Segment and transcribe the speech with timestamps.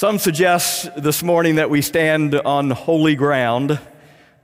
[0.00, 3.78] Some suggest this morning that we stand on holy ground,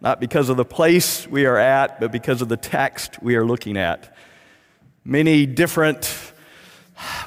[0.02, 3.45] not because of the place we are at, but because of the text we are
[3.46, 4.14] looking at.
[5.03, 6.14] Many different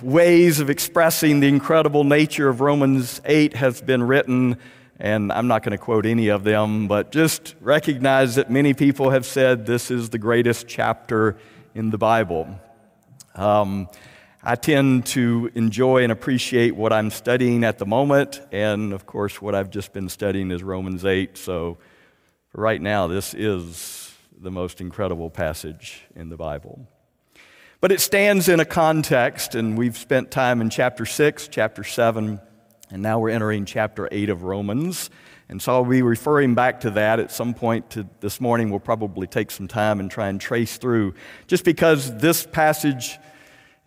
[0.03, 4.57] ways of expressing the incredible nature of Romans 8 has been written,
[4.99, 9.09] and I'm not going to quote any of them, but just recognize that many people
[9.09, 11.35] have said this is the greatest chapter
[11.73, 12.59] in the Bible.
[13.33, 13.89] Um,
[14.41, 19.41] I tend to enjoy and appreciate what I'm studying at the moment, and of course,
[19.41, 21.37] what I've just been studying is Romans 8.
[21.37, 21.77] So,
[22.53, 26.87] right now, this is the most incredible passage in the Bible.
[27.81, 32.39] But it stands in a context, and we've spent time in chapter 6, chapter 7,
[32.91, 35.09] and now we're entering chapter 8 of Romans.
[35.49, 38.69] And so I'll be referring back to that at some point to this morning.
[38.69, 41.15] We'll probably take some time and try and trace through.
[41.47, 43.17] Just because this passage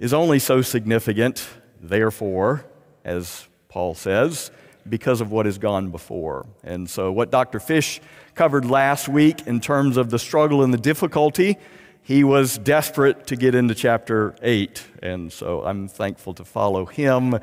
[0.03, 1.47] is only so significant,
[1.81, 2.65] therefore,
[3.05, 4.51] as Paul says,
[4.89, 6.45] because of what has gone before.
[6.65, 7.61] And so, what Dr.
[7.61, 8.01] Fish
[8.35, 11.57] covered last week in terms of the struggle and the difficulty,
[12.03, 14.85] he was desperate to get into chapter 8.
[15.05, 17.39] And so I'm thankful to follow him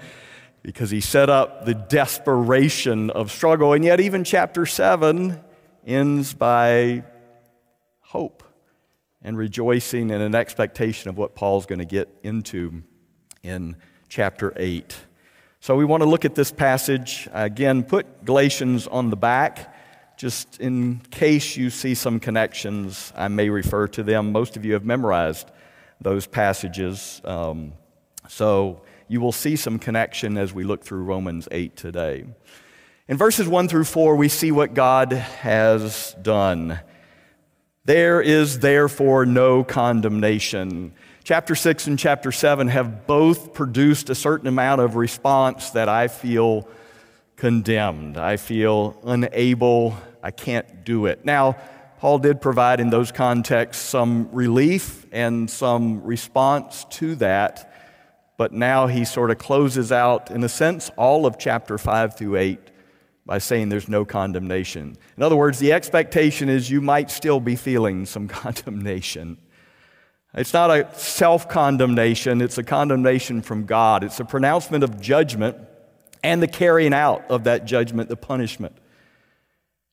[0.61, 3.71] because he set up the desperation of struggle.
[3.71, 5.39] And yet, even chapter 7
[5.87, 7.05] ends by
[8.01, 8.43] hope
[9.23, 12.83] and rejoicing and an expectation of what Paul's going to get into
[13.43, 13.75] in
[14.07, 14.95] chapter 8.
[15.59, 17.27] So we want to look at this passage.
[17.33, 19.75] Again, put Galatians on the back.
[20.17, 24.31] Just in case you see some connections, I may refer to them.
[24.31, 25.49] Most of you have memorized
[26.01, 27.21] those passages.
[27.23, 27.73] Um,
[28.27, 32.25] so you will see some connection as we look through Romans 8 today.
[33.07, 36.79] In verses 1 through 4, we see what God has done.
[37.89, 40.93] There is therefore no condemnation.
[41.23, 46.07] Chapter 6 and chapter 7 have both produced a certain amount of response that I
[46.07, 46.67] feel
[47.35, 48.15] condemned.
[48.15, 51.25] I feel unable I can't do it.
[51.25, 51.57] Now,
[51.97, 57.73] Paul did provide in those contexts some relief and some response to that,
[58.37, 62.35] but now he sort of closes out, in a sense, all of chapter 5 through
[62.35, 62.59] 8
[63.29, 64.97] by saying there's no condemnation.
[65.15, 69.37] In other words, the expectation is you might still be feeling some condemnation.
[70.33, 74.03] It's not a self condemnation, it's a condemnation from God.
[74.03, 75.57] It's a pronouncement of judgment
[76.23, 78.75] and the carrying out of that judgment, the punishment.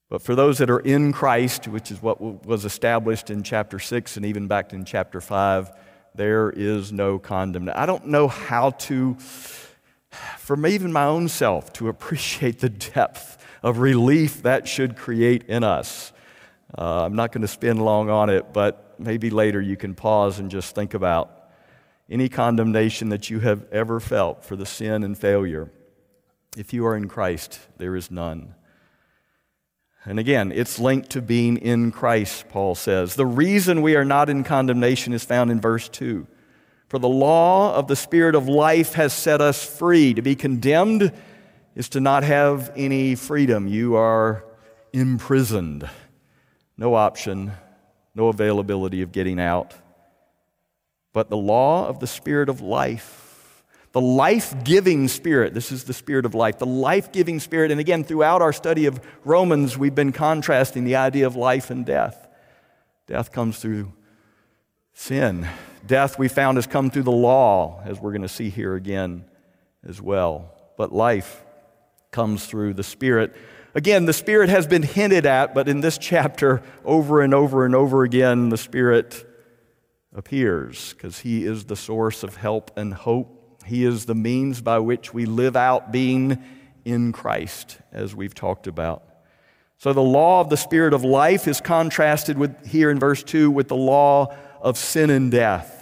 [0.09, 4.17] But for those that are in Christ, which is what was established in chapter 6
[4.17, 5.73] and even back in chapter 5,
[6.15, 7.79] there is no condemnation.
[7.79, 9.19] I don't know how to,
[10.39, 15.65] from even my own self, to appreciate the depth of relief that should create in
[15.65, 16.13] us.
[16.77, 20.39] Uh, I'm not going to spend long on it, but maybe later you can pause
[20.39, 21.33] and just think about
[22.09, 25.71] any condemnation that you have ever felt for the sin and failure.
[26.57, 28.55] If you are in Christ, there is none.
[30.05, 33.17] And again, it's linked to being in Christ, Paul says.
[33.17, 36.29] The reason we are not in condemnation is found in verse 2.
[36.89, 40.15] For the law of the Spirit of life has set us free.
[40.15, 41.13] To be condemned
[41.75, 43.67] is to not have any freedom.
[43.67, 44.45] You are
[44.93, 45.89] imprisoned.
[46.77, 47.53] No option,
[48.15, 49.75] no availability of getting out.
[51.13, 53.27] But the law of the Spirit of life
[53.97, 55.55] the life giving spirit.
[55.55, 57.71] This is the spirit of life, the life giving spirit.
[57.71, 61.87] And again, throughout our study of Romans, we've been contrasting the idea of life and
[61.87, 62.29] death.
[63.07, 63.91] Death comes through
[64.93, 65.49] sin.
[65.87, 69.25] Death, we found, has come through the law, as we're going to see here again
[69.87, 70.53] as well.
[70.77, 71.45] But life
[72.11, 73.35] comes through the Spirit.
[73.75, 77.75] Again, the Spirit has been hinted at, but in this chapter, over and over and
[77.75, 79.25] over again, the Spirit
[80.15, 83.37] appears because He is the source of help and hope
[83.67, 86.43] he is the means by which we live out being
[86.85, 89.03] in Christ, as we've talked about.
[89.79, 93.51] So the law of the Spirit of life is contrasted with here in verse 2
[93.51, 95.76] with the law of sin and death.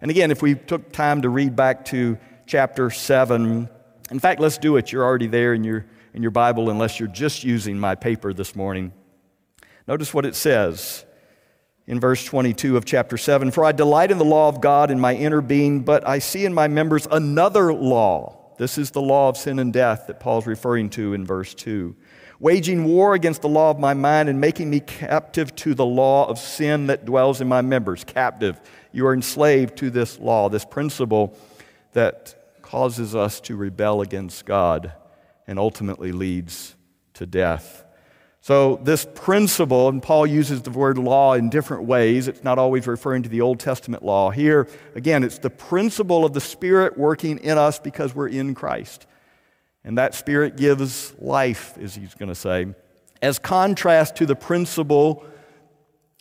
[0.00, 3.68] And again, if we took time to read back to chapter 7,
[4.10, 4.92] in fact, let's do it.
[4.92, 8.54] You're already there in your, in your Bible, unless you're just using my paper this
[8.54, 8.92] morning.
[9.88, 11.04] Notice what it says
[11.86, 15.00] in verse 22 of chapter 7 For I delight in the law of God in
[15.00, 18.54] my inner being, but I see in my members another law.
[18.58, 21.94] This is the law of sin and death that Paul's referring to in verse 2.
[22.38, 26.26] Waging war against the law of my mind and making me captive to the law
[26.28, 28.04] of sin that dwells in my members.
[28.04, 28.60] Captive.
[28.96, 31.36] You are enslaved to this law, this principle
[31.92, 34.90] that causes us to rebel against God
[35.46, 36.74] and ultimately leads
[37.12, 37.84] to death.
[38.40, 42.86] So, this principle, and Paul uses the word law in different ways, it's not always
[42.86, 44.30] referring to the Old Testament law.
[44.30, 49.06] Here, again, it's the principle of the Spirit working in us because we're in Christ.
[49.84, 52.68] And that Spirit gives life, as he's going to say,
[53.20, 55.22] as contrast to the principle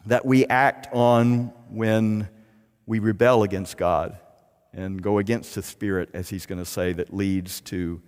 [0.07, 2.27] that we act on when
[2.85, 4.17] we rebel against God
[4.73, 8.01] and go against the Spirit, as he's going to say, that leads to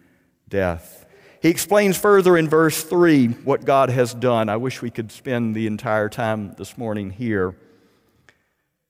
[0.49, 1.05] death.
[1.41, 4.49] He explains further in verse 3 what God has done.
[4.49, 7.55] I wish we could spend the entire time this morning here.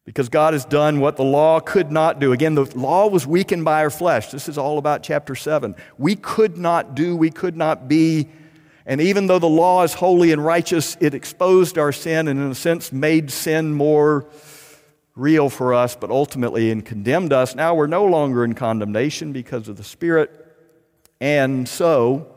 [0.05, 2.31] Because God has done what the law could not do.
[2.31, 4.31] Again, the law was weakened by our flesh.
[4.31, 5.75] This is all about chapter 7.
[5.97, 8.29] We could not do, we could not be.
[8.85, 12.51] And even though the law is holy and righteous, it exposed our sin and, in
[12.51, 14.25] a sense, made sin more
[15.17, 17.55] real for us, but ultimately and condemned us.
[17.55, 20.31] Now we're no longer in condemnation because of the Spirit.
[21.19, 22.27] And so,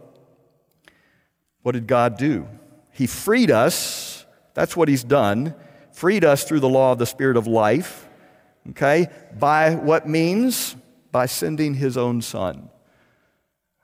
[1.63, 2.49] what did God do?
[2.93, 4.25] He freed us.
[4.55, 5.55] That's what He's done.
[5.93, 8.09] Freed us through the law of the Spirit of life.
[8.71, 9.09] Okay?
[9.39, 10.75] By what means?
[11.13, 12.71] By sending His own Son.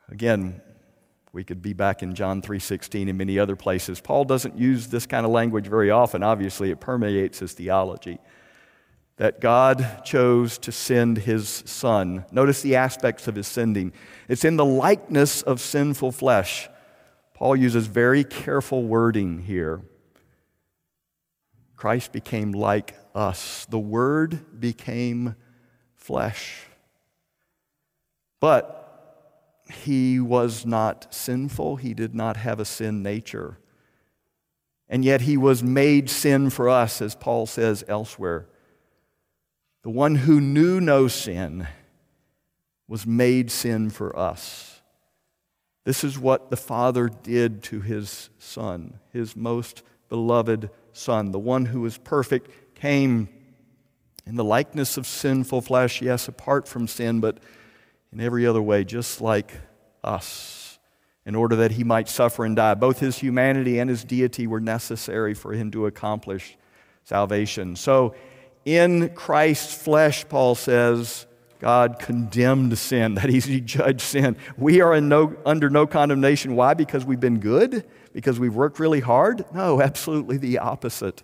[0.08, 0.62] Again,
[1.32, 4.00] we could be back in John 3:16 and many other places.
[4.00, 6.22] Paul doesn't use this kind of language very often.
[6.22, 8.18] Obviously, it permeates his theology
[9.16, 12.24] that God chose to send his son.
[12.30, 13.92] Notice the aspects of his sending.
[14.28, 16.68] It's in the likeness of sinful flesh.
[17.32, 19.82] Paul uses very careful wording here.
[21.76, 23.66] Christ became like us.
[23.68, 25.36] The Word became
[25.94, 26.64] flesh.
[28.40, 28.82] But
[29.84, 33.58] he was not sinful, he did not have a sin nature.
[34.88, 38.46] And yet he was made sin for us, as Paul says elsewhere.
[39.86, 41.68] The one who knew no sin
[42.88, 44.80] was made sin for us.
[45.84, 51.30] This is what the Father did to his Son, his most beloved Son.
[51.30, 53.28] The one who was perfect came
[54.26, 57.38] in the likeness of sinful flesh, yes, apart from sin, but
[58.12, 59.52] in every other way, just like
[60.02, 60.80] us,
[61.24, 62.74] in order that he might suffer and die.
[62.74, 66.58] Both his humanity and his deity were necessary for him to accomplish
[67.04, 67.76] salvation.
[67.76, 68.16] So,
[68.66, 71.26] in Christ's flesh, Paul says,
[71.60, 73.14] God condemned sin.
[73.16, 74.36] that He judged sin.
[74.58, 76.56] We are no, under no condemnation.
[76.56, 76.74] Why?
[76.74, 77.86] Because we've been good?
[78.12, 79.46] Because we've worked really hard?
[79.54, 81.22] No, absolutely the opposite.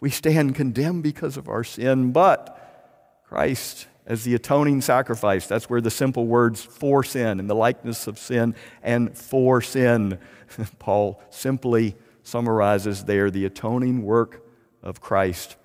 [0.00, 5.80] We stand condemned because of our sin, but Christ, as the atoning sacrifice, that's where
[5.80, 10.18] the simple words for sin and the likeness of sin and for sin,
[10.78, 14.46] Paul simply summarizes there the atoning work
[14.82, 15.56] of Christ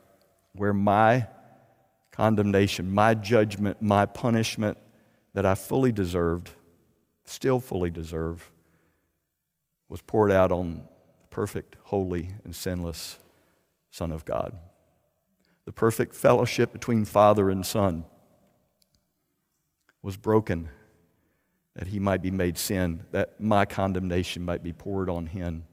[0.59, 1.25] where my
[2.11, 4.77] condemnation, my judgment, my punishment
[5.33, 6.49] that I fully deserved,
[7.23, 8.51] still fully deserve,
[9.87, 10.83] was poured out on
[11.21, 13.19] the perfect, holy, and sinless
[13.89, 14.53] Son of God.
[15.63, 18.03] The perfect fellowship between Father and Son
[20.01, 20.67] was broken
[21.75, 25.63] that he might be made sin, that my condemnation might be poured on him.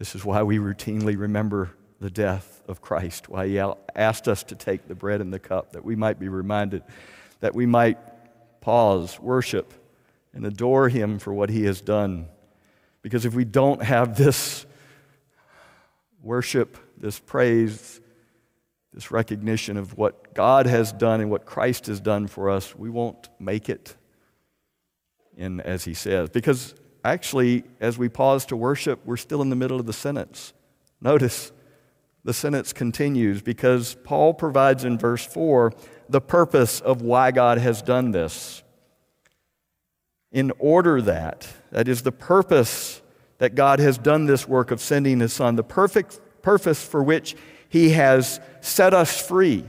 [0.00, 3.58] This is why we routinely remember the death of Christ, why he
[3.94, 6.82] asked us to take the bread and the cup, that we might be reminded,
[7.40, 7.98] that we might
[8.60, 9.72] pause, worship,
[10.34, 12.26] and adore him for what he has done.
[13.02, 14.66] Because if we don't have this
[16.22, 18.00] worship, this praise,
[18.92, 22.90] this recognition of what God has done and what Christ has done for us, we
[22.90, 23.96] won't make it
[25.36, 26.30] in as he says.
[26.30, 30.52] Because actually, as we pause to worship, we're still in the middle of the sentence.
[31.00, 31.52] Notice,
[32.24, 35.72] the sentence continues because Paul provides in verse 4
[36.08, 38.62] the purpose of why God has done this.
[40.30, 43.02] In order that, that is the purpose
[43.38, 47.34] that God has done this work of sending his Son, the perfect purpose for which
[47.68, 49.64] he has set us free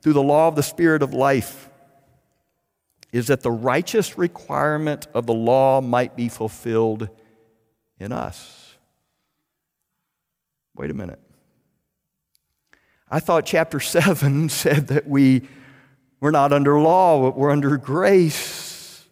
[0.00, 1.68] through the law of the Spirit of life,
[3.12, 7.08] is that the righteous requirement of the law might be fulfilled
[7.98, 8.76] in us.
[10.74, 11.25] Wait a minute.
[13.08, 15.42] I thought chapter 7 said that we,
[16.20, 19.06] we're not under law, but we're under grace.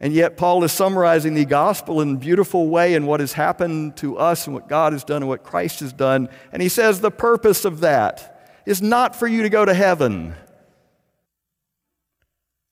[0.00, 3.96] And yet, Paul is summarizing the gospel in a beautiful way and what has happened
[3.96, 6.28] to us and what God has done and what Christ has done.
[6.52, 10.34] And he says the purpose of that is not for you to go to heaven.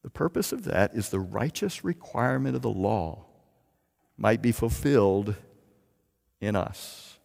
[0.05, 3.25] The purpose of that is the righteous requirement of the law
[4.17, 5.35] might be fulfilled
[6.41, 7.19] in us.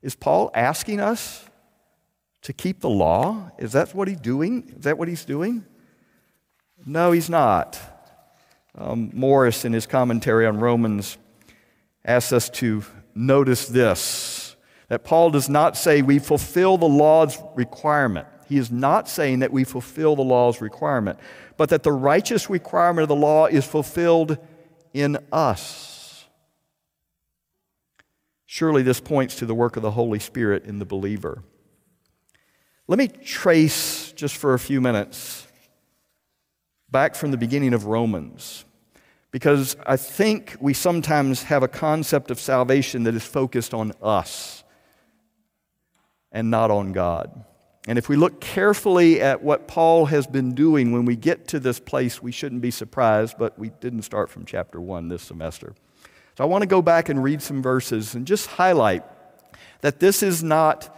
[0.00, 1.44] Is Paul asking us
[2.42, 3.50] to keep the law?
[3.58, 4.72] Is that what he's doing?
[4.76, 5.64] Is that what he's doing?
[6.86, 7.78] No, he's not.
[8.76, 11.18] Um, Morris, in his commentary on Romans,
[12.04, 14.56] asks us to notice this
[14.88, 18.26] that Paul does not say we fulfill the law's requirement.
[18.48, 21.20] He is not saying that we fulfill the law's requirement,
[21.56, 24.36] but that the righteous requirement of the law is fulfilled
[24.92, 26.26] in us.
[28.46, 31.44] Surely this points to the work of the Holy Spirit in the believer.
[32.90, 35.46] Let me trace just for a few minutes
[36.90, 38.64] back from the beginning of Romans,
[39.30, 44.64] because I think we sometimes have a concept of salvation that is focused on us
[46.32, 47.44] and not on God.
[47.86, 51.60] And if we look carefully at what Paul has been doing when we get to
[51.60, 55.76] this place, we shouldn't be surprised, but we didn't start from chapter 1 this semester.
[56.36, 59.04] So I want to go back and read some verses and just highlight
[59.80, 60.92] that this is not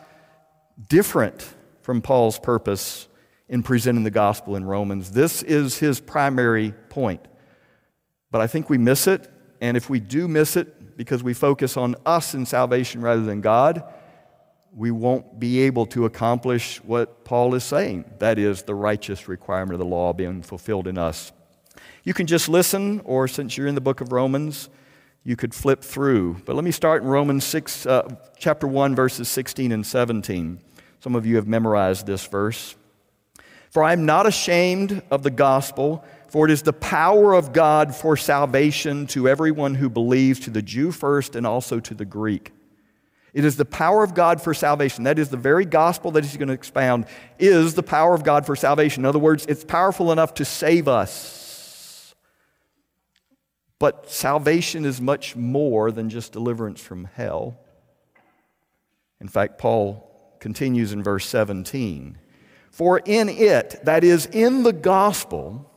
[0.89, 3.09] different from Paul's purpose
[3.49, 5.11] in presenting the gospel in Romans.
[5.11, 7.27] This is his primary point.
[8.31, 11.77] But I think we miss it, and if we do miss it because we focus
[11.77, 13.85] on us in salvation rather than God,
[14.75, 19.75] we won't be able to accomplish what Paul is saying that is, the righteous requirement
[19.75, 21.33] of the law being fulfilled in us.
[22.05, 24.71] You can just listen, or since you're in the book of Romans,
[25.25, 26.39] you could flip through.
[26.45, 30.59] But let me start in Romans 6, uh, chapter 1, verses 16 and 17.
[31.03, 32.77] Some of you have memorized this verse.
[33.73, 37.93] For I am not ashamed of the gospel, for it is the power of God
[37.93, 42.53] for salvation to everyone who believes, to the Jew first and also to the Greek.
[43.35, 45.03] It is the power of God for salvation.
[45.03, 47.07] That is the very gospel that he's going to expound,
[47.37, 49.03] is the power of God for salvation.
[49.03, 52.15] In other words, it's powerful enough to save us.
[53.81, 57.59] But salvation is much more than just deliverance from hell.
[59.21, 60.12] In fact, Paul
[60.43, 62.19] continues in verse 17
[62.71, 65.71] For in it, that is, in the gospel,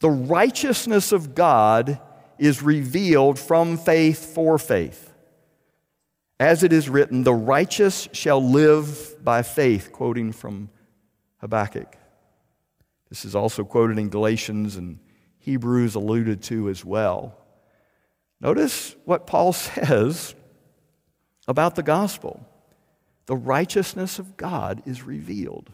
[0.00, 2.00] the righteousness of God
[2.38, 5.12] is revealed from faith for faith.
[6.40, 10.70] As it is written, the righteous shall live by faith, quoting from
[11.42, 11.94] Habakkuk.
[13.10, 14.98] This is also quoted in Galatians and
[15.40, 17.36] Hebrews alluded to as well.
[18.40, 20.34] Notice what Paul says
[21.46, 22.46] about the gospel
[23.30, 25.70] the righteousness of God is revealed.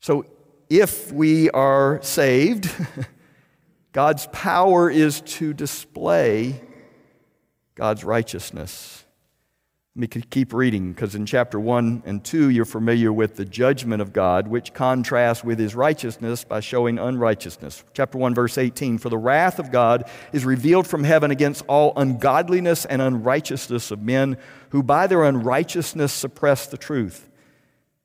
[0.00, 0.24] So
[0.70, 2.74] if we are saved,
[3.92, 6.62] God's power is to display
[7.74, 9.01] God's righteousness.
[9.94, 14.00] Let me keep reading because in chapter 1 and 2, you're familiar with the judgment
[14.00, 17.84] of God, which contrasts with his righteousness by showing unrighteousness.
[17.92, 21.92] Chapter 1, verse 18 For the wrath of God is revealed from heaven against all
[21.94, 24.38] ungodliness and unrighteousness of men
[24.70, 27.28] who by their unrighteousness suppress the truth.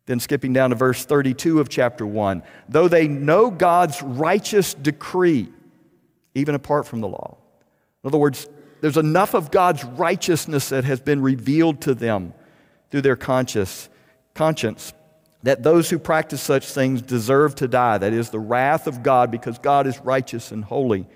[0.08, 5.48] Then skipping down to verse 32 of chapter 1 Though they know God's righteous decree,
[6.36, 7.38] even apart from the law.
[8.04, 8.46] In other words,
[8.82, 12.34] there's enough of God's righteousness that has been revealed to them
[12.92, 13.90] through their conscience,
[14.34, 14.94] conscience
[15.44, 17.98] that those who practice such things deserve to die.
[17.98, 21.08] That is, the wrath of God, because God is righteous and holy.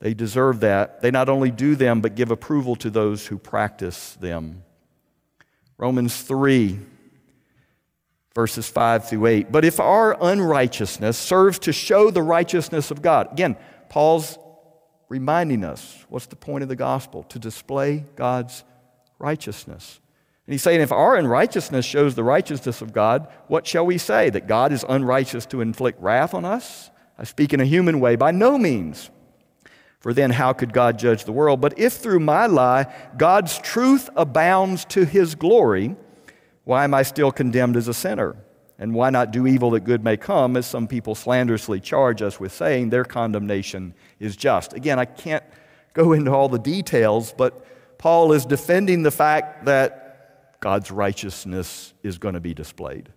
[0.00, 1.00] They deserve that.
[1.00, 4.62] They not only do them, but give approval to those who practice them.
[5.78, 6.78] Romans 3,
[8.34, 9.52] verses 5 through 8.
[9.52, 13.56] But if our unrighteousness serves to show the righteousness of God, again,
[13.88, 14.38] Paul's
[15.14, 17.22] reminding us what's the point of the gospel?
[17.28, 18.64] To display God's
[19.20, 20.00] righteousness.
[20.44, 24.28] And he's saying, if our unrighteousness shows the righteousness of God, what shall we say?
[24.28, 26.90] That God is unrighteous to inflict wrath on us?
[27.16, 29.10] I speak in a human way, by no means.
[30.00, 31.60] For then, how could God judge the world?
[31.60, 35.94] But if through my lie God's truth abounds to his glory,
[36.64, 38.34] why am I still condemned as a sinner?
[38.78, 42.40] And why not do evil that good may come, as some people slanderously charge us
[42.40, 44.72] with saying their condemnation is just?
[44.72, 45.44] Again, I can't
[45.92, 47.64] go into all the details, but
[47.98, 53.10] Paul is defending the fact that God's righteousness is going to be displayed.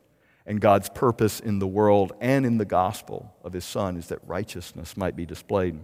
[0.46, 4.20] And God's purpose in the world and in the gospel of his Son is that
[4.26, 5.80] righteousness might be displayed.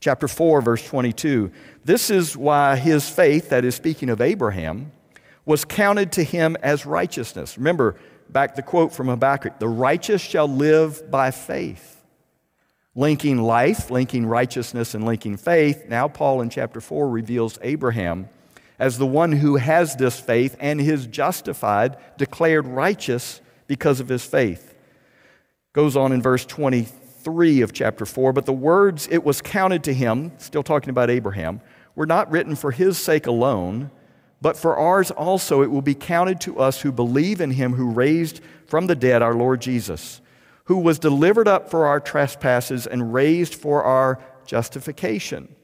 [0.00, 1.50] Chapter 4, verse 22.
[1.84, 4.92] This is why his faith, that is speaking of Abraham,
[5.44, 7.56] was counted to him as righteousness.
[7.56, 7.96] Remember,
[8.30, 12.02] back the quote from Habakkuk the righteous shall live by faith.
[12.94, 18.30] Linking life, linking righteousness, and linking faith, now Paul in chapter 4 reveals Abraham
[18.78, 24.24] as the one who has this faith and is justified, declared righteous because of his
[24.24, 24.74] faith.
[25.72, 29.94] Goes on in verse 23 of chapter 4 But the words it was counted to
[29.94, 31.60] him, still talking about Abraham,
[31.94, 33.90] were not written for his sake alone
[34.40, 37.90] but for ours also it will be counted to us who believe in him who
[37.90, 40.20] raised from the dead our Lord Jesus,
[40.64, 45.54] who was delivered up for our trespasses and raised for our justification.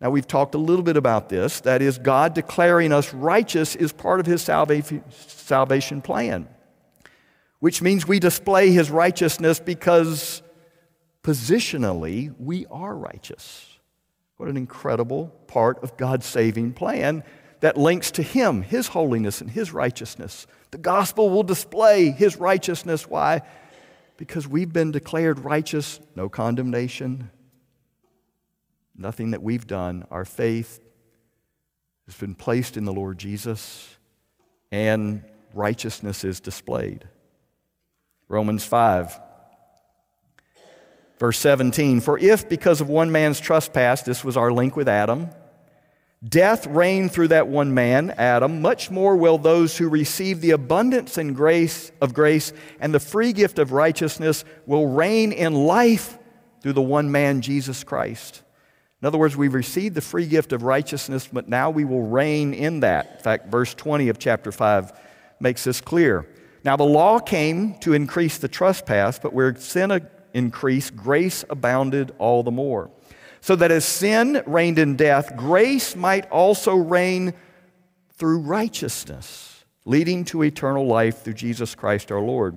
[0.00, 1.60] Now, we've talked a little bit about this.
[1.60, 6.48] That is, God declaring us righteous is part of his salvation plan,
[7.60, 10.42] which means we display his righteousness because
[11.22, 13.78] positionally we are righteous.
[14.36, 17.24] What an incredible part of God's saving plan
[17.64, 20.46] that links to Him, His holiness, and His righteousness.
[20.70, 23.08] The gospel will display His righteousness.
[23.08, 23.40] Why?
[24.18, 27.30] Because we've been declared righteous, no condemnation,
[28.94, 30.04] nothing that we've done.
[30.10, 30.78] Our faith
[32.04, 33.96] has been placed in the Lord Jesus,
[34.70, 37.08] and righteousness is displayed.
[38.28, 39.18] Romans 5
[41.18, 45.30] Verse 17 For if, because of one man's trespass, this was our link with Adam,
[46.28, 51.18] death reigned through that one man, Adam, much more will those who receive the abundance
[51.18, 56.18] and grace of grace and the free gift of righteousness will reign in life
[56.60, 58.42] through the one man, Jesus Christ.
[59.02, 62.54] In other words, we've received the free gift of righteousness, but now we will reign
[62.54, 63.16] in that.
[63.16, 64.92] In fact, verse 20 of chapter 5
[65.40, 66.26] makes this clear.
[66.64, 72.42] Now, the law came to increase the trespass, but where sin increased, grace abounded all
[72.42, 72.90] the more.
[73.44, 77.34] So that as sin reigned in death, grace might also reign
[78.14, 82.56] through righteousness, leading to eternal life through Jesus Christ our Lord.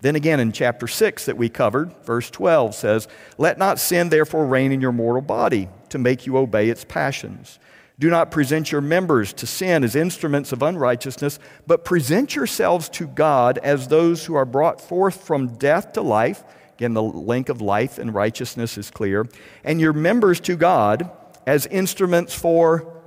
[0.00, 4.46] Then again in chapter 6 that we covered, verse 12 says, Let not sin therefore
[4.46, 7.58] reign in your mortal body to make you obey its passions.
[7.98, 13.08] Do not present your members to sin as instruments of unrighteousness, but present yourselves to
[13.08, 16.44] God as those who are brought forth from death to life
[16.78, 19.26] Again, the link of life and righteousness is clear.
[19.64, 21.10] And your members to God
[21.44, 23.02] as instruments for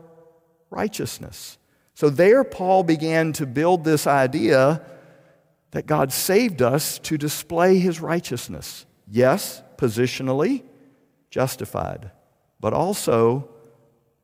[0.70, 1.58] righteousness.
[1.94, 4.82] So there, Paul began to build this idea
[5.72, 8.86] that God saved us to display his righteousness.
[9.08, 10.64] Yes, positionally,
[11.30, 12.12] justified,
[12.60, 13.48] but also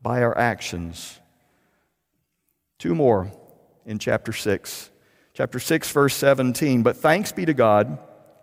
[0.01, 1.21] by our actions.
[2.79, 3.31] Two more
[3.85, 4.89] in chapter 6.
[5.33, 6.83] Chapter 6, verse 17.
[6.83, 7.97] But thanks be to God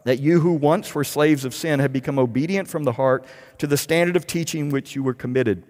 [0.04, 3.26] that you who once were slaves of sin have become obedient from the heart
[3.58, 5.64] to the standard of teaching which you were committed.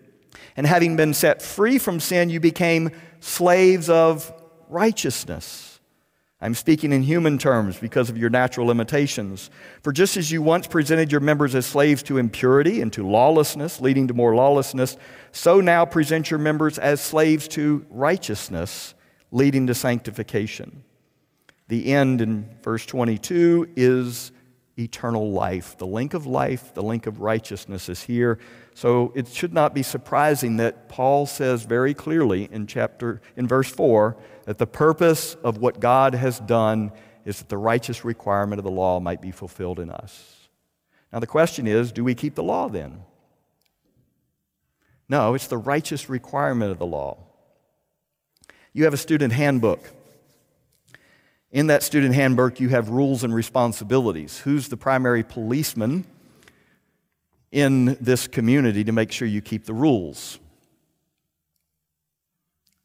[0.57, 4.33] And having been set free from sin, you became slaves of
[4.69, 5.75] righteousness.
[6.41, 9.49] I'm speaking in human terms because of your natural limitations.
[9.83, 13.81] For just as you once presented your members as slaves to impurity and to lawlessness,
[13.81, 14.99] leading to more lawlessness,
[15.33, 18.95] so now present your members as slaves to righteousness,
[19.31, 20.85] leading to sanctification.
[21.69, 24.33] The end in verse 22 is
[24.79, 25.79] eternal life.
[25.79, 28.39] The link of life, the link of righteousness is here.
[28.75, 33.71] So it should not be surprising that Paul says very clearly in chapter in verse
[33.71, 36.93] 4 that the purpose of what God has done
[37.25, 40.49] is that the righteous requirement of the law might be fulfilled in us.
[41.13, 43.03] Now the question is, do we keep the law then?
[45.09, 47.19] No, it's the righteous requirement of the law.
[48.73, 49.81] You have a student handbook.
[51.55, 54.41] In that student handbook, you have rules and responsibilities.
[54.41, 56.05] Who's the primary policeman
[57.53, 60.41] in this community to make sure you keep the rules?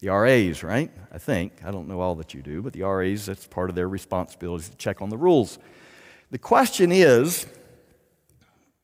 [0.01, 0.91] The RAs, right?
[1.11, 1.53] I think.
[1.65, 4.65] I don't know all that you do, but the RAs, that's part of their responsibility
[4.69, 5.57] to check on the rules.
[6.29, 7.47] The question is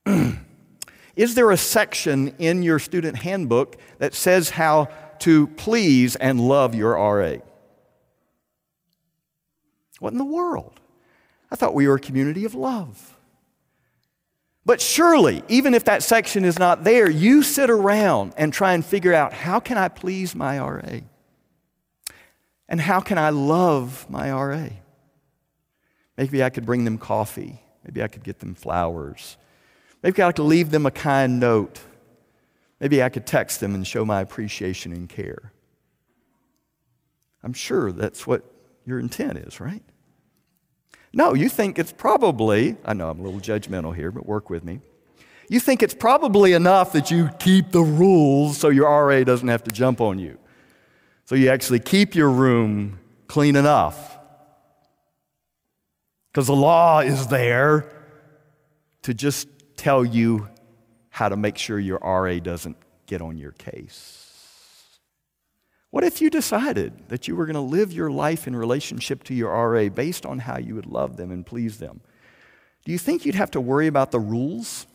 [1.15, 4.85] Is there a section in your student handbook that says how
[5.19, 7.37] to please and love your RA?
[10.05, 10.79] What in the world?
[11.49, 13.17] I thought we were a community of love.
[14.63, 18.85] But surely, even if that section is not there, you sit around and try and
[18.85, 20.99] figure out how can I please my RA?
[22.69, 24.69] And how can I love my RA?
[26.19, 27.63] Maybe I could bring them coffee.
[27.83, 29.37] Maybe I could get them flowers.
[30.03, 31.79] Maybe I could leave them a kind note.
[32.79, 35.51] Maybe I could text them and show my appreciation and care.
[37.41, 38.43] I'm sure that's what
[38.85, 39.81] your intent is, right?
[41.17, 44.65] No, you think it's probably, I know I'm a little judgmental here, but work with
[44.65, 44.81] me.
[45.47, 49.63] You think it's probably enough that you keep the rules so your RA doesn't have
[49.63, 50.37] to jump on you.
[51.23, 54.17] So you actually keep your room clean enough.
[56.31, 57.89] Because the law is there
[59.03, 59.47] to just
[59.77, 60.49] tell you
[61.09, 62.75] how to make sure your RA doesn't
[63.05, 64.24] get on your case.
[65.95, 69.33] What if you decided that you were going to live your life in relationship to
[69.33, 72.01] your RA based on how you would love them and please them?
[72.83, 74.87] Do you think you'd have to worry about the rules?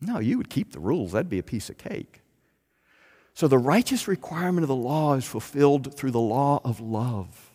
[0.00, 1.12] No, you would keep the rules.
[1.12, 2.22] That'd be a piece of cake.
[3.34, 7.50] So the righteous requirement of the law is fulfilled through the law of love.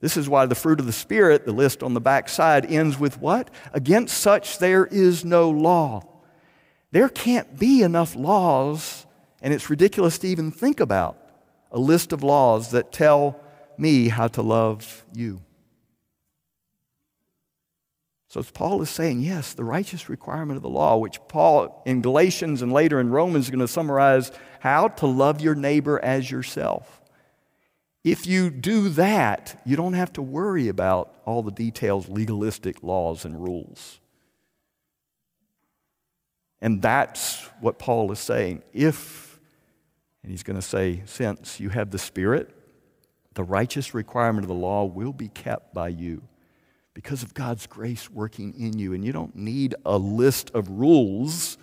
[0.00, 2.98] This is why the fruit of the Spirit, the list on the back side, ends
[2.98, 3.50] with what?
[3.72, 6.02] Against such there is no law.
[6.90, 9.05] There can't be enough laws
[9.46, 11.16] and it's ridiculous to even think about
[11.70, 13.40] a list of laws that tell
[13.78, 15.40] me how to love you.
[18.26, 22.60] So Paul is saying, yes, the righteous requirement of the law, which Paul in Galatians
[22.60, 27.00] and later in Romans is going to summarize how to love your neighbor as yourself.
[28.02, 33.24] If you do that, you don't have to worry about all the details, legalistic laws
[33.24, 34.00] and rules.
[36.60, 38.64] And that's what Paul is saying.
[38.72, 39.25] If,
[40.26, 42.50] and he's going to say, since you have the Spirit,
[43.34, 46.20] the righteous requirement of the law will be kept by you
[46.94, 48.92] because of God's grace working in you.
[48.92, 51.58] And you don't need a list of rules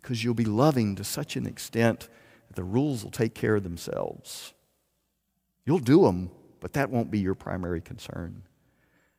[0.00, 2.08] because you'll be loving to such an extent
[2.48, 4.54] that the rules will take care of themselves.
[5.66, 8.44] You'll do them, but that won't be your primary concern.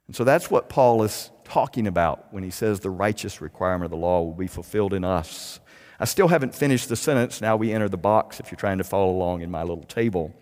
[0.08, 3.92] And so that's what Paul is talking about when he says the righteous requirement of
[3.92, 5.60] the law will be fulfilled in us.
[6.00, 7.42] I still haven't finished the sentence.
[7.42, 10.34] Now we enter the box if you're trying to follow along in my little table.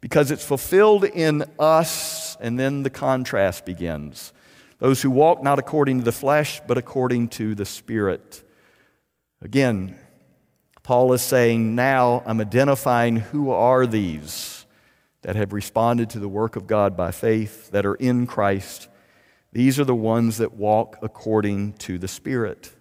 [0.00, 4.32] Because it's fulfilled in us, and then the contrast begins.
[4.78, 8.42] Those who walk not according to the flesh, but according to the Spirit.
[9.40, 9.96] Again,
[10.82, 14.66] Paul is saying, now I'm identifying who are these
[15.20, 18.88] that have responded to the work of God by faith, that are in Christ.
[19.52, 22.72] These are the ones that walk according to the Spirit.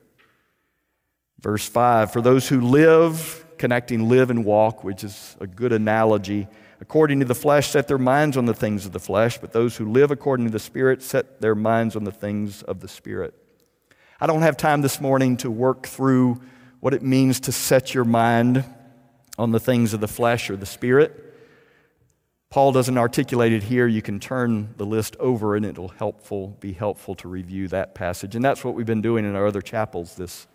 [1.42, 6.48] Verse 5 For those who live, connecting live and walk, which is a good analogy,
[6.80, 9.78] according to the flesh, set their minds on the things of the flesh, but those
[9.78, 13.34] who live according to the Spirit set their minds on the things of the Spirit.
[14.20, 16.42] I don't have time this morning to work through
[16.80, 18.66] what it means to set your mind
[19.38, 21.28] on the things of the flesh or the Spirit.
[22.52, 23.88] Paul doesn't articulate it here.
[23.88, 28.36] You can turn the list over and it'll helpful, be helpful to review that passage.
[28.36, 30.48] And that's what we've been doing in our other chapels this,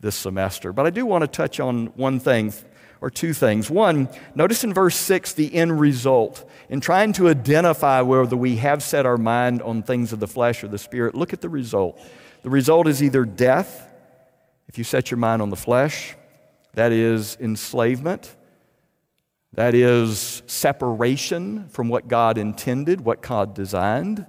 [0.00, 0.72] this semester.
[0.72, 2.52] But I do want to touch on one thing
[3.00, 3.70] or two things.
[3.70, 6.48] One, notice in verse 6 the end result.
[6.68, 10.64] In trying to identify whether we have set our mind on things of the flesh
[10.64, 12.00] or the spirit, look at the result.
[12.42, 13.88] The result is either death,
[14.68, 16.14] if you set your mind on the flesh,
[16.74, 18.34] that is enslavement
[19.56, 24.26] that is separation from what God intended, what God designed,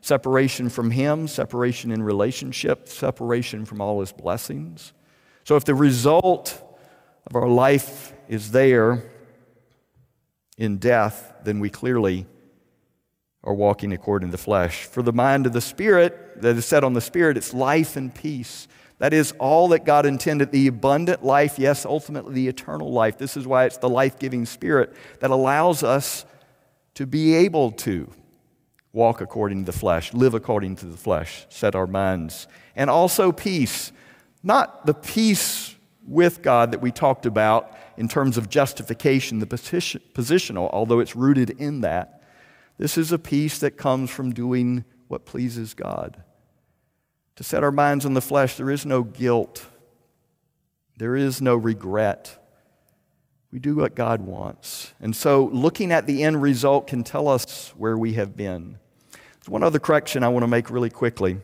[0.00, 4.92] separation from Him, separation in relationship, separation from all His blessings.
[5.48, 6.62] So if the result
[7.26, 9.02] of our life is there
[10.58, 12.26] in death, then we clearly
[13.42, 14.84] are walking according to the flesh.
[14.84, 18.14] For the mind of the Spirit that is set on the Spirit, it's life and
[18.14, 18.68] peace.
[18.98, 23.16] That is all that God intended the abundant life, yes, ultimately the eternal life.
[23.16, 26.26] This is why it's the life giving spirit that allows us
[26.92, 28.12] to be able to
[28.92, 32.48] walk according to the flesh, live according to the flesh, set our minds.
[32.76, 33.92] And also peace.
[34.42, 35.74] Not the peace
[36.06, 41.16] with God that we talked about in terms of justification, the position, positional, although it's
[41.16, 42.22] rooted in that.
[42.78, 46.22] This is a peace that comes from doing what pleases God
[47.38, 49.64] to set our minds on the flesh, there is no guilt,
[50.96, 52.36] there is no regret.
[53.52, 54.92] We do what God wants.
[55.00, 58.80] And so, looking at the end result can tell us where we have been.
[59.12, 61.38] There's one other correction I want to make really quickly.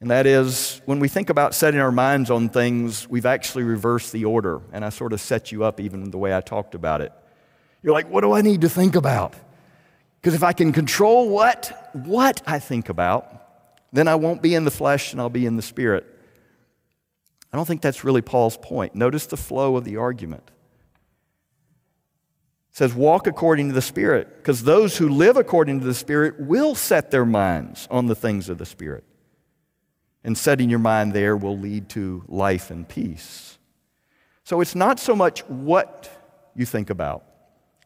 [0.00, 4.12] And that is, when we think about setting our minds on things, we've actually reversed
[4.12, 4.62] the order.
[4.72, 7.12] And I sort of set you up even the way I talked about it.
[7.82, 9.34] You're like, what do I need to think about?
[10.20, 13.46] Because if I can control what, what I think about,
[13.92, 16.06] then I won't be in the flesh and I'll be in the spirit.
[17.52, 18.94] I don't think that's really Paul's point.
[18.94, 20.50] Notice the flow of the argument.
[22.70, 26.38] It says, walk according to the Spirit, because those who live according to the Spirit
[26.38, 29.02] will set their minds on the things of the Spirit.
[30.22, 33.58] And setting your mind there will lead to life and peace.
[34.44, 36.10] So it's not so much what
[36.54, 37.24] you think about,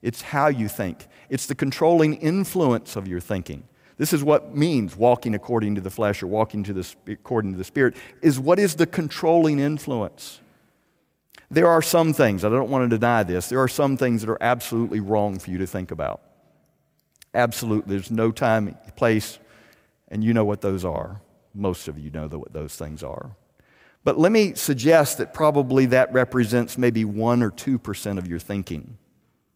[0.03, 3.65] it's how you think, it's the controlling influence of your thinking.
[3.97, 7.59] This is what means walking according to the flesh or walking to the, according to
[7.59, 10.41] the Spirit, is what is the controlling influence?
[11.51, 14.31] There are some things, I don't want to deny this, there are some things that
[14.31, 16.23] are absolutely wrong for you to think about.
[17.35, 17.97] Absolutely.
[17.97, 19.39] There's no time, place,
[20.09, 21.21] and you know what those are.
[21.55, 23.37] Most of you know what those things are.
[24.03, 28.99] But let me suggest that probably that represents maybe 1 or 2% of your thinking.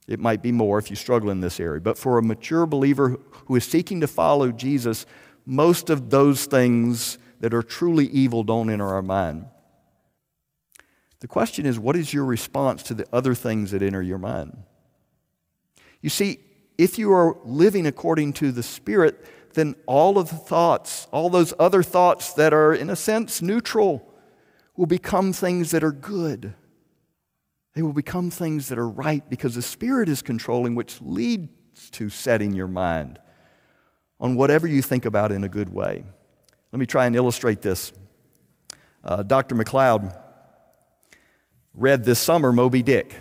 [0.06, 1.82] It might be more if you struggle in this area.
[1.82, 5.04] But for a mature believer who is seeking to follow Jesus,
[5.44, 9.46] most of those things that are truly evil don't enter our mind.
[11.20, 14.56] The question is, what is your response to the other things that enter your mind?
[16.00, 16.38] You see,
[16.78, 19.26] if you are living according to the Spirit,
[19.58, 24.08] then all of the thoughts, all those other thoughts that are, in a sense, neutral,
[24.76, 26.54] will become things that are good.
[27.74, 32.08] They will become things that are right because the Spirit is controlling, which leads to
[32.08, 33.18] setting your mind
[34.20, 36.04] on whatever you think about in a good way.
[36.72, 37.92] Let me try and illustrate this.
[39.02, 39.54] Uh, Dr.
[39.54, 40.16] McLeod
[41.74, 43.14] read this summer Moby Dick.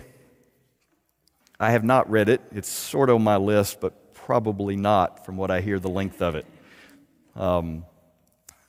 [1.60, 2.40] I have not read it.
[2.52, 6.20] It's sort of on my list, but probably not from what I hear the length
[6.20, 6.44] of it.
[7.34, 7.86] Um,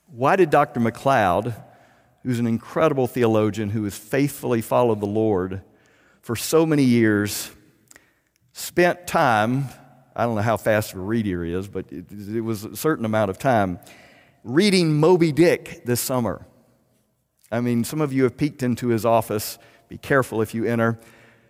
[0.07, 0.79] why did Dr.
[0.79, 1.53] McLeod,
[2.23, 5.61] who's an incredible theologian who has faithfully followed the Lord
[6.21, 7.51] for so many years,
[8.53, 9.65] spent time,
[10.15, 13.03] I don't know how fast a reader he is, but it, it was a certain
[13.03, 13.79] amount of time,
[14.45, 16.47] reading Moby Dick this summer?
[17.51, 19.59] I mean, some of you have peeked into his office.
[19.89, 20.97] Be careful if you enter.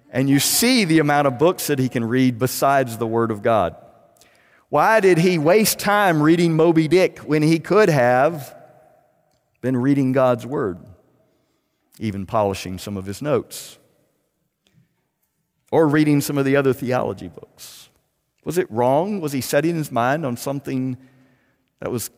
[0.09, 3.43] And you see the amount of books that he can read besides the Word of
[3.43, 3.75] God.
[4.69, 8.55] Why did he waste time reading Moby Dick when he could have
[9.61, 10.77] been reading God's Word,
[11.99, 13.79] even polishing some of his notes,
[15.71, 17.89] or reading some of the other theology books?
[18.43, 19.19] Was it wrong?
[19.21, 20.97] Was he setting his mind on something
[21.79, 22.11] that was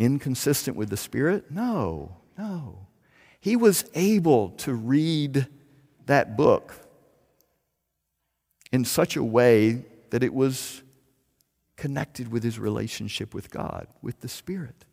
[0.00, 1.48] inconsistent with the Spirit?
[1.48, 2.88] No, no.
[3.38, 5.46] He was able to read
[6.06, 6.74] that book
[8.72, 10.82] in such a way that it was
[11.78, 14.84] connected with his relationship with God, with the Spirit.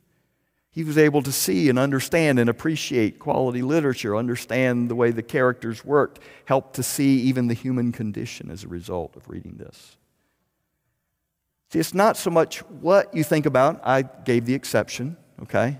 [0.69, 5.23] He was able to see and understand and appreciate quality literature, understand the way the
[5.23, 9.97] characters worked, help to see even the human condition as a result of reading this.
[11.71, 15.79] See, it's not so much what you think about, I gave the exception, okay?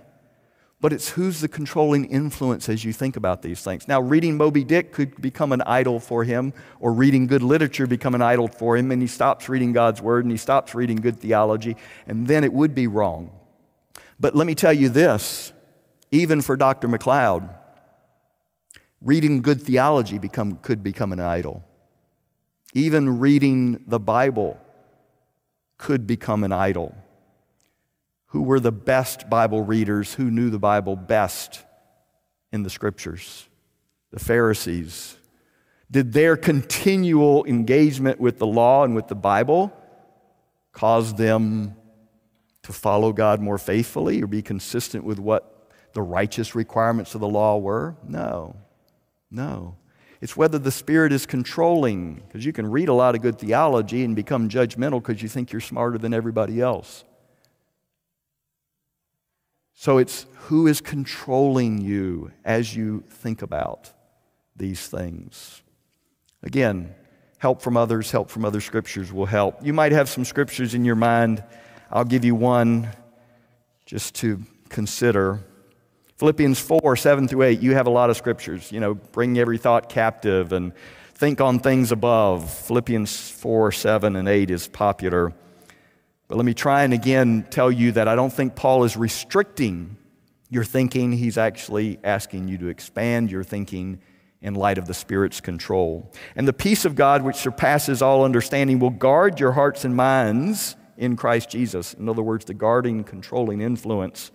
[0.81, 3.87] But it's who's the controlling influence as you think about these things.
[3.87, 8.13] Now, reading Moby Dick could become an idol for him, or reading good literature become
[8.13, 11.19] an idol for him, and he stops reading God's word and he stops reading good
[11.19, 13.31] theology, and then it would be wrong.
[14.19, 15.53] But let me tell you this
[16.11, 16.87] even for Dr.
[16.87, 17.53] McLeod,
[19.01, 21.63] reading good theology become, could become an idol.
[22.73, 24.59] Even reading the Bible
[25.77, 26.95] could become an idol
[28.35, 31.63] who were the best Bible readers, who knew the Bible best
[32.51, 33.47] in the scriptures?
[34.11, 35.15] The Pharisees.
[35.89, 39.71] Did their continual engagement with the law and with the Bible
[40.73, 41.77] cause them
[42.63, 47.29] to follow God more faithfully or be consistent with what the righteous requirements of the
[47.29, 47.95] law were?
[48.05, 48.57] No.
[49.31, 49.77] No.
[50.19, 54.03] It's whether the Spirit is controlling, because you can read a lot of good theology
[54.03, 57.05] and become judgmental because you think you're smarter than everybody else.
[59.75, 63.91] So it's who is controlling you as you think about
[64.55, 65.61] these things.
[66.41, 66.95] Again,
[67.39, 69.63] help from others, help from other scriptures will help.
[69.63, 71.43] You might have some scriptures in your mind.
[71.91, 72.89] I'll give you one
[73.85, 75.41] just to consider.
[76.17, 78.71] Philippians 4, 7 through 8, you have a lot of scriptures.
[78.71, 80.71] You know, bring every thought captive and
[81.13, 82.49] think on things above.
[82.49, 85.33] Philippians 4, 7, and 8 is popular.
[86.27, 89.97] But let me try and again tell you that I don't think Paul is restricting
[90.49, 91.11] your thinking.
[91.11, 93.99] He's actually asking you to expand your thinking
[94.41, 96.11] in light of the Spirit's control.
[96.35, 100.75] And the peace of God, which surpasses all understanding, will guard your hearts and minds
[100.97, 101.93] in Christ Jesus.
[101.93, 104.31] In other words, the guarding, controlling influence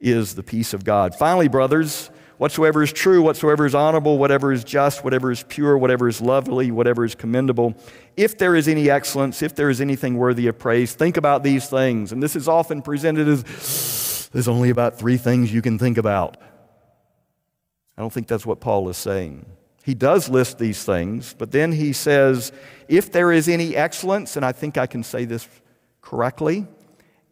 [0.00, 1.14] is the peace of God.
[1.14, 6.08] Finally, brothers, whatsoever is true, whatsoever is honorable, whatever is just, whatever is pure, whatever
[6.08, 7.74] is lovely, whatever is commendable,
[8.16, 11.68] if there is any excellence, if there is anything worthy of praise, think about these
[11.68, 12.12] things.
[12.12, 16.38] And this is often presented as there's only about three things you can think about.
[17.98, 19.44] I don't think that's what Paul is saying.
[19.84, 22.52] He does list these things, but then he says,
[22.88, 25.46] if there is any excellence, and I think I can say this
[26.00, 26.66] correctly,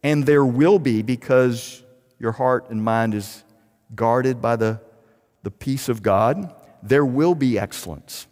[0.03, 1.81] and there will be because
[2.19, 3.43] your heart and mind is
[3.95, 4.79] guarded by the
[5.43, 8.27] the peace of God, there will be excellence.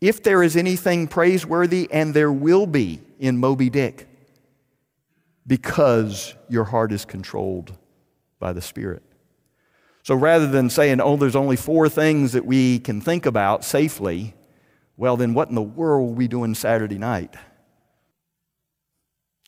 [0.00, 4.08] If there is anything praiseworthy, and there will be in Moby Dick,
[5.46, 7.76] because your heart is controlled
[8.38, 9.02] by the Spirit.
[10.02, 14.34] So rather than saying, oh, there's only four things that we can think about safely,
[14.96, 17.34] well, then what in the world were we doing Saturday night?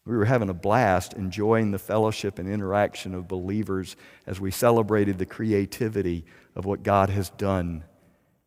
[0.07, 5.19] We were having a blast enjoying the fellowship and interaction of believers as we celebrated
[5.19, 7.85] the creativity of what God has done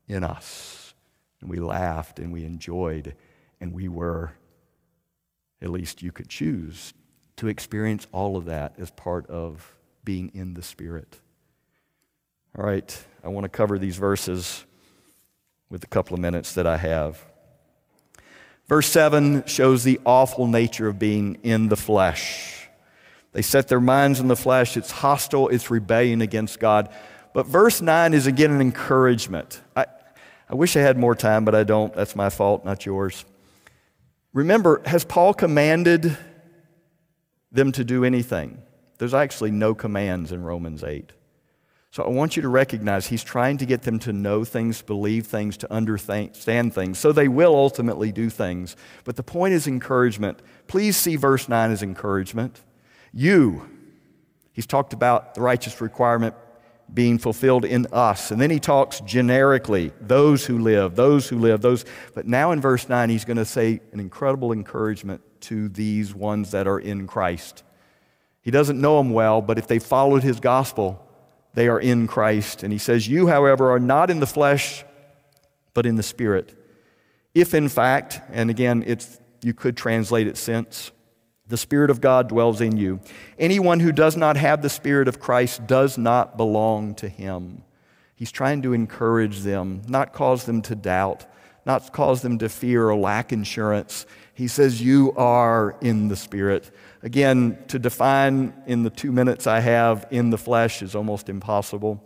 [0.07, 0.93] in us.
[1.41, 3.15] And we laughed and we enjoyed,
[3.59, 4.33] and we were,
[5.61, 6.93] at least you could choose,
[7.37, 11.19] to experience all of that as part of being in the Spirit.
[12.57, 14.65] All right, I want to cover these verses
[15.69, 17.23] with a couple of minutes that I have.
[18.67, 22.67] Verse 7 shows the awful nature of being in the flesh.
[23.31, 24.75] They set their minds in the flesh.
[24.75, 26.89] It's hostile, it's rebellion against God.
[27.33, 29.61] But verse 9 is again an encouragement.
[29.75, 29.85] I,
[30.49, 31.93] I wish I had more time, but I don't.
[31.93, 33.25] That's my fault, not yours.
[34.33, 36.17] Remember, has Paul commanded
[37.51, 38.61] them to do anything?
[38.97, 41.11] There's actually no commands in Romans 8.
[41.97, 45.25] So I want you to recognize he's trying to get them to know things, believe
[45.25, 46.35] things, to understand
[46.71, 48.75] things, so they will ultimately do things.
[49.03, 50.43] But the point is encouragement.
[50.67, 52.61] Please see verse 9 as encouragement.
[53.11, 53.67] You,
[54.53, 56.35] he's talked about the righteous requirement
[56.93, 58.29] being fulfilled in us.
[58.29, 61.83] And then he talks generically, those who live, those who live, those.
[62.13, 66.51] But now in verse 9, he's going to say an incredible encouragement to these ones
[66.51, 67.63] that are in Christ.
[68.43, 71.03] He doesn't know them well, but if they followed his gospel,
[71.57, 72.61] they are in Christ.
[72.61, 74.85] And he says, You, however, are not in the flesh,
[75.73, 76.53] but in the Spirit.
[77.33, 80.91] If in fact, and again, it's, you could translate it since,
[81.47, 82.99] the Spirit of God dwells in you.
[83.39, 87.63] Anyone who does not have the Spirit of Christ does not belong to him.
[88.13, 91.25] He's trying to encourage them, not cause them to doubt,
[91.65, 94.05] not cause them to fear or lack insurance.
[94.37, 96.69] He says, You are in the Spirit.
[97.01, 102.03] Again, to define in the two minutes I have in the flesh is almost impossible.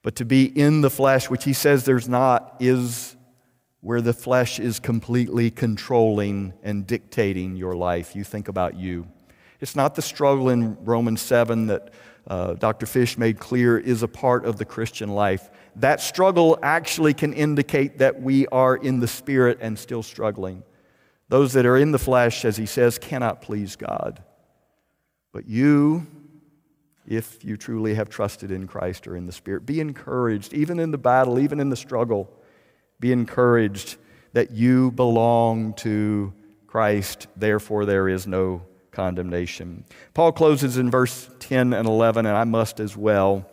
[0.00, 3.14] But to be in the flesh, which he says there's not, is
[3.82, 8.16] where the flesh is completely controlling and dictating your life.
[8.16, 9.06] You think about you.
[9.60, 11.92] It's not the struggle in Romans 7 that
[12.26, 12.86] uh, Dr.
[12.86, 15.50] Fish made clear is a part of the Christian life.
[15.76, 20.62] That struggle actually can indicate that we are in the spirit and still struggling.
[21.32, 24.22] Those that are in the flesh, as he says, cannot please God.
[25.32, 26.06] But you,
[27.06, 30.90] if you truly have trusted in Christ or in the Spirit, be encouraged, even in
[30.90, 32.30] the battle, even in the struggle.
[33.00, 33.96] Be encouraged
[34.34, 36.34] that you belong to
[36.66, 39.86] Christ, therefore, there is no condemnation.
[40.12, 43.48] Paul closes in verse 10 and 11, and I must as well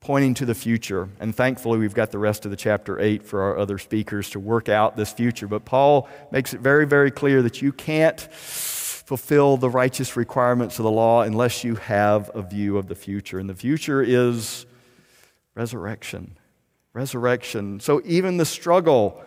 [0.00, 1.08] pointing to the future.
[1.20, 4.40] And thankfully, we've got the rest of the chapter 8 for our other speakers to
[4.40, 5.48] work out this future.
[5.48, 10.84] But Paul makes it very, very clear that you can't fulfill the righteous requirements of
[10.84, 13.38] the law unless you have a view of the future.
[13.38, 14.66] And the future is
[15.54, 16.38] resurrection.
[16.92, 17.80] Resurrection.
[17.80, 19.22] So even the struggle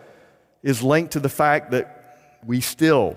[0.62, 3.16] is linked to the fact that we still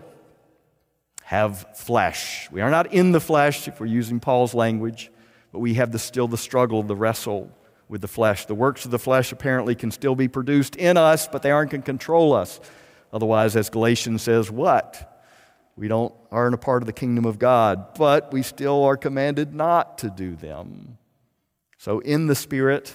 [1.24, 2.50] have flesh.
[2.52, 5.12] We are not in the flesh, if we're using Paul's language
[5.56, 7.50] but we have the, still the struggle, the wrestle
[7.88, 8.46] with the flesh.
[8.46, 11.72] The works of the flesh apparently can still be produced in us, but they aren't
[11.72, 12.60] going to control us.
[13.13, 15.24] Otherwise, as Galatians says, what?
[15.78, 19.54] We don't aren't a part of the kingdom of God, but we still are commanded
[19.56, 20.98] not to do them.
[21.78, 22.94] So in the spirit,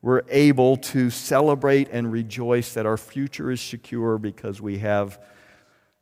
[0.00, 5.22] we're able to celebrate and rejoice that our future is secure because we have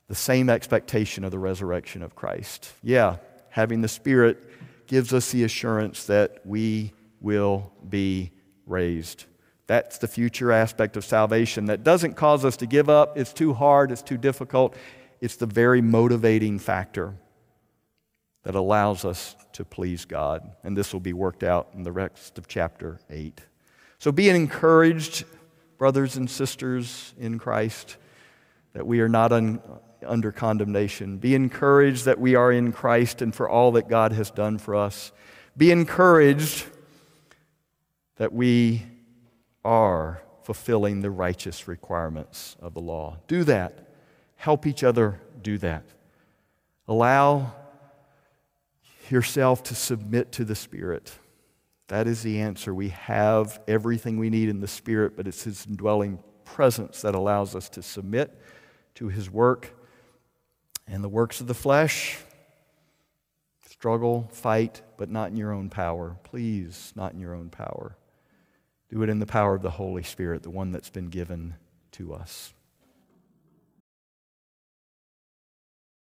[0.07, 2.73] the same expectation of the resurrection of Christ.
[2.81, 3.17] Yeah,
[3.51, 4.54] having the spirit
[4.87, 8.31] gives us the assurance that we will be
[8.67, 9.25] raised.
[9.67, 13.17] That's the future aspect of salvation that doesn't cause us to give up.
[13.17, 14.77] It's too hard, it's too difficult.
[15.21, 17.15] It's the very motivating factor
[18.43, 20.51] that allows us to please God.
[20.63, 23.41] And this will be worked out in the rest of chapter 8.
[23.99, 25.25] So be encouraged,
[25.79, 27.97] brothers and sisters in Christ,
[28.75, 29.63] that we are not un-
[30.05, 31.19] under condemnation.
[31.19, 34.75] Be encouraged that we are in Christ and for all that God has done for
[34.75, 35.13] us.
[35.57, 36.67] Be encouraged
[38.17, 38.83] that we
[39.65, 43.19] are fulfilling the righteous requirements of the law.
[43.27, 43.89] Do that.
[44.37, 45.85] Help each other do that.
[46.87, 47.55] Allow
[49.11, 51.13] yourself to submit to the Spirit.
[51.89, 52.75] That is the answer.
[52.75, 57.55] We have everything we need in the Spirit, but it's His indwelling presence that allows
[57.55, 58.39] us to submit
[58.97, 59.73] to His work
[60.87, 62.19] and the works of the flesh,
[63.69, 66.17] struggle, fight, but not in your own power.
[66.23, 67.97] Please, not in your own power.
[68.91, 71.55] Do it in the power of the Holy Spirit, the one that's been given
[71.93, 72.53] to us.